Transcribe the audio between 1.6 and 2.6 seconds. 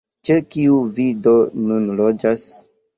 nun loĝas?